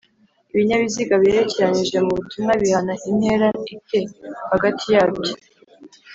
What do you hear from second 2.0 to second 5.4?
mubutumwa bihana intera ite hagatiyabyo